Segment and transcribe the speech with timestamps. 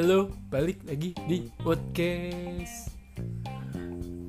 [0.00, 2.88] halo, balik lagi di podcast.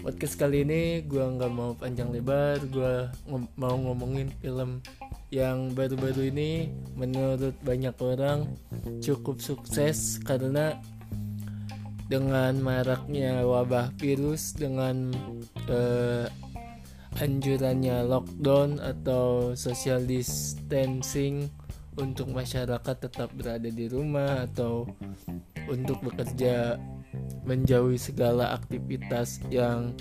[0.00, 4.80] Podcast kali ini gue nggak mau panjang lebar, gue ngom mau ngomongin film
[5.28, 8.48] yang baru-baru ini menurut banyak orang
[9.04, 10.80] cukup sukses karena
[12.08, 15.12] dengan maraknya wabah virus dengan
[15.68, 16.32] uh,
[17.20, 21.52] anjurannya lockdown atau social distancing
[21.98, 24.86] untuk masyarakat tetap berada di rumah atau
[25.68, 26.80] untuk bekerja
[27.44, 29.96] menjauhi segala aktivitas yang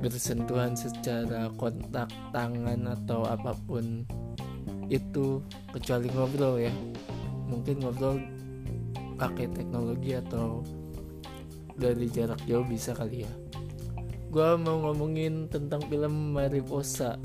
[0.00, 4.04] bersentuhan secara kontak tangan atau apa pun
[4.92, 6.72] itu kecuali ngobrol ya.
[7.48, 8.16] Mungkin ngobrol
[9.16, 10.60] pakai teknologi atau
[11.76, 13.32] dari jarak jauh bisa kali ya.
[14.32, 17.16] Gue mau ngomongin tentang film Mariposa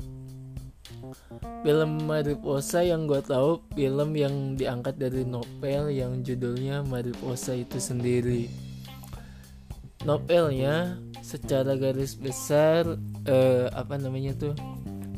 [1.62, 8.50] Film Mariposa yang gue tahu film yang diangkat dari novel yang judulnya Mariposa itu sendiri.
[10.02, 12.98] Novelnya secara garis besar
[13.30, 14.54] eh, apa namanya tuh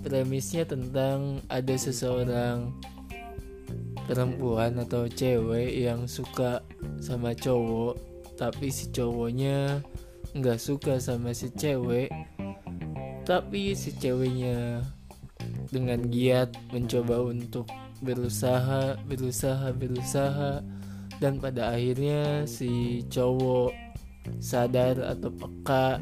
[0.05, 2.77] premisnya tentang ada seseorang
[4.05, 6.61] perempuan atau cewek yang suka
[7.01, 7.97] sama cowok
[8.37, 9.81] tapi si cowoknya
[10.37, 12.13] nggak suka sama si cewek
[13.25, 14.85] tapi si ceweknya
[15.75, 17.67] dengan giat mencoba untuk
[17.99, 20.63] berusaha, berusaha, berusaha
[21.19, 23.75] dan pada akhirnya si cowok
[24.39, 25.99] sadar atau peka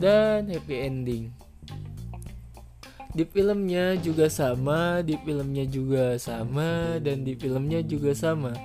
[0.00, 1.24] dan happy ending.
[3.12, 8.56] Di filmnya juga sama, di filmnya juga sama dan di filmnya juga sama.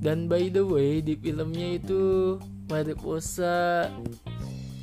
[0.00, 2.36] Dan by the way, di filmnya itu
[2.72, 3.92] Mariposa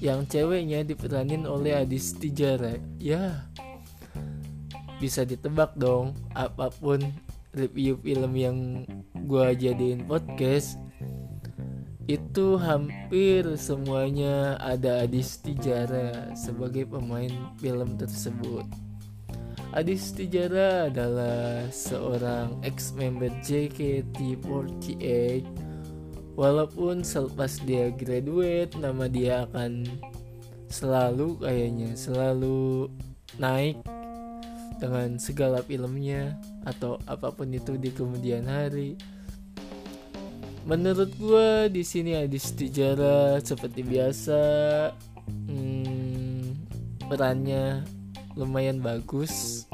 [0.02, 2.78] yang ceweknya diperanin oleh Adis Tijara.
[3.02, 3.50] Ya,
[5.02, 7.02] bisa ditebak dong apa pun
[7.58, 8.86] review film yang
[9.26, 10.78] gue jadiin podcast
[12.06, 17.30] itu hampir semuanya ada Adis Tijara sebagai pemain
[17.62, 18.66] film tersebut.
[19.72, 25.48] Adis Tijara adalah seorang ex-member JKT48
[26.36, 29.88] walaupun selepas dia graduate nama dia akan
[30.68, 32.92] selalu kayaknya selalu
[33.40, 33.80] naik
[34.82, 36.34] dengan segala filmnya
[36.66, 38.98] atau apa pun itu di kemudian hari.
[40.66, 44.42] Menurut gue di sini ada sejarah seperti biasa
[45.30, 46.42] hmm,
[47.06, 47.86] perannya
[48.34, 49.66] lumayan bagus.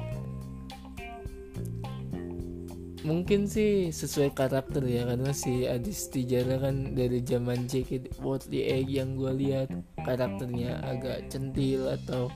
[3.07, 8.51] Mungkin sih sesuai karakter ya karena si Adis Tijara kan dari zaman JKT48
[8.83, 9.71] yang gue lihat
[10.03, 12.27] karakternya agak centil atau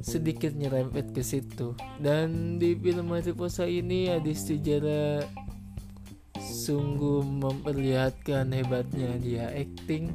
[0.00, 1.76] sedikit nyerempet ke situ.
[2.00, 5.24] Dan di film Mariposa ini Adis Tijara
[6.40, 10.12] sungguh memperlihatkan hebatnya dia acting.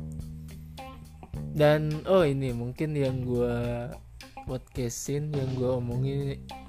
[1.55, 3.57] Dan oh ini mungkin yang gue
[4.45, 6.19] podcastin yang gue omongin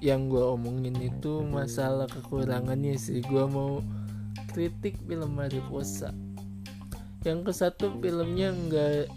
[0.00, 3.20] yang gue omongin itu masalah kekurangannya sih.
[3.26, 3.82] Gue mau
[4.54, 6.14] kritik film Mariposa
[7.26, 9.10] yang ke satu filmnya enggak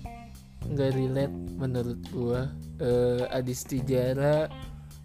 [0.66, 4.48] nggak relate menurut gua uh, Adis Tijara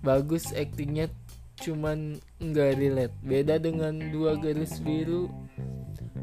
[0.01, 1.11] bagus aktingnya
[1.62, 3.15] cuman nggak relate.
[3.23, 5.31] Beda dengan dua garis biru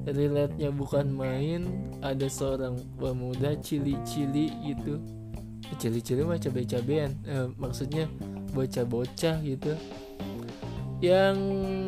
[0.05, 1.61] relate nya bukan main
[2.01, 4.97] ada seorang pemuda cili-cili gitu.
[5.79, 8.09] Cili-cili mah cabe-cabean uh, maksudnya
[8.51, 9.73] bocah-bocah gitu.
[11.01, 11.37] Yang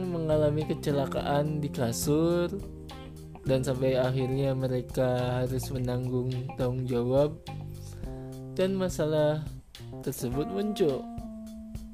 [0.09, 2.49] mengalami kecelakaan di kasur
[3.43, 7.37] dan sampai akhirnya mereka harus menanggung tanggung jawab
[8.53, 9.41] dan masalah
[10.05, 11.01] tersebut muncul.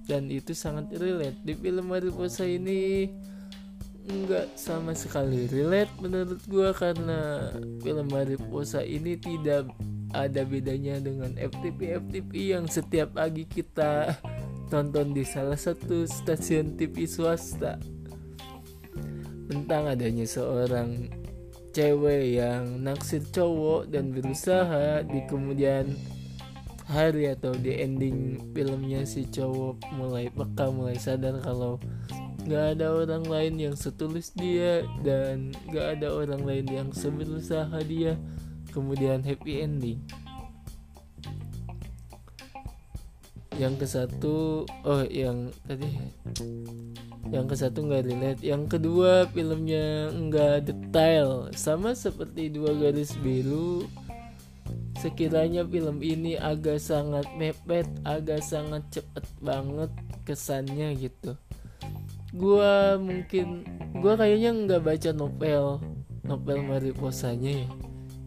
[0.09, 1.37] Dan itu sangat relate.
[1.45, 3.09] Di film Mariposa ini
[4.09, 9.69] nggak sama sekali relate menurut gue karena film Mariposa ini tidak
[10.09, 14.17] ada bedanya dengan FTP FTP yang setiap pagi kita
[14.73, 17.77] tonton di salah satu stasiun TV swasta.
[19.49, 21.09] Tentang adanya seorang
[21.73, 25.89] cewek yang naksir cowok dan berusaha di kemudian
[26.89, 31.77] hari atau di ending filmnya si cowok mulai peka mulai sadar kalau
[32.49, 38.17] nggak ada orang lain yang setulus dia dan nggak ada orang lain yang seberusaha dia.
[38.73, 40.01] Kemudian happy ending.
[43.53, 45.93] Yang ke satu oh yang tadi
[47.29, 48.41] yang ke satu nggak relate.
[48.41, 51.53] Yang kedua filmnya nggak detail.
[51.53, 53.85] Sama seperti dua garis biru
[54.99, 59.87] sekiranya film ini agak sangat mepet agak sangat cepet banget
[60.27, 61.39] kesannya gitu.
[62.35, 63.63] Gue mungkin
[63.95, 65.79] gue kayaknya nggak baca novel
[66.27, 67.69] novel Mariposanya ya.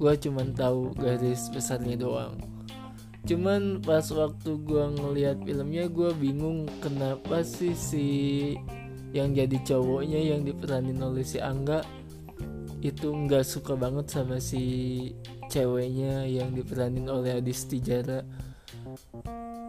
[0.00, 2.40] Gue cuman tahu garis besarnya doang.
[3.22, 8.08] Cuman pas waktu gue ngelihat filmnya gue bingung kenapa sih si
[9.14, 11.84] yang jadi cowoknya yang diperanin oleh si Angga
[12.82, 14.64] itu nggak suka banget sama si
[15.52, 18.24] ceweknya yang diperanin oleh Adis Tijara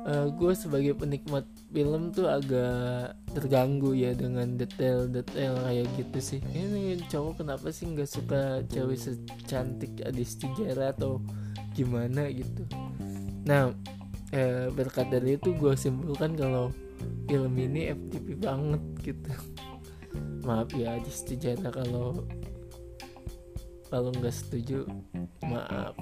[0.08, 6.40] uh, eh, gue sebagai penikmat film tuh agak terganggu ya dengan detail-detail kayak gitu sih.
[6.54, 11.20] Ini cowok kenapa sih nggak suka cewek secantik Adis Tijara atau
[11.74, 12.64] gimana gitu?
[13.44, 13.74] Nah
[14.32, 16.70] eh, berkat dari itu gue simpulkan kalau
[17.28, 19.32] film ini FTP banget gitu.
[20.48, 22.22] Maaf ya Adis Tijara kalau
[23.94, 24.90] kalau nggak setuju
[25.46, 25.94] maaf.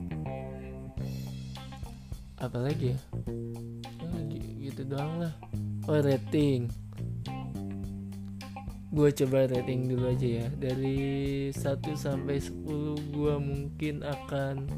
[2.39, 2.99] Apalagi ya?
[4.63, 5.35] Gitu doang lah.
[5.91, 6.71] Oh rating.
[8.95, 10.47] Gue coba rating dulu aja ya.
[10.55, 11.59] Dari 1
[11.99, 14.71] sampai 10 gue mungkin akan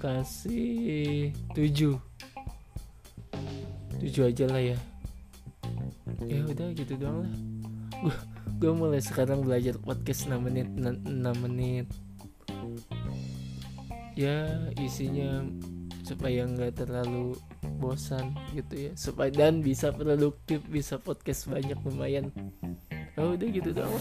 [0.00, 1.92] kasih 7
[4.00, 4.78] 7 aja lah ya.
[6.24, 7.32] Ya udah gitu doang lah.
[8.00, 8.16] Gue
[8.64, 11.04] gue mulai sekarang belajar podcast 6 menit 6
[11.44, 11.84] menit
[14.16, 14.48] ya
[14.80, 15.44] isinya
[16.02, 17.36] supaya nggak terlalu
[17.76, 18.92] bosan gitu ya.
[18.96, 22.32] Supaya dan bisa produktif bisa podcast banyak lumayan.
[23.20, 23.92] Oh udah gitu doang